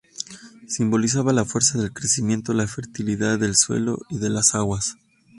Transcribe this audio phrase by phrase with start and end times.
[0.67, 4.95] Simbolizaba la fuerza del crecimiento, la fertilidad del suelo y de las aguas.